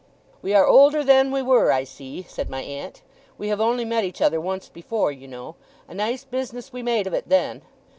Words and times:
'We 0.41 0.55
are 0.55 0.65
older 0.65 1.03
than 1.03 1.29
we 1.31 1.43
were, 1.43 1.71
I 1.71 1.83
see,' 1.83 2.23
said 2.27 2.49
my 2.49 2.63
aunt. 2.63 3.03
'We 3.37 3.49
have 3.49 3.61
only 3.61 3.85
met 3.85 4.03
each 4.03 4.19
other 4.19 4.41
once 4.41 4.67
before, 4.67 5.11
you 5.11 5.27
know. 5.27 5.57
A 5.87 5.93
nice 5.93 6.23
business 6.23 6.73
we 6.73 6.81
made 6.81 7.05
of 7.05 7.13
it 7.13 7.29
then! 7.29 7.61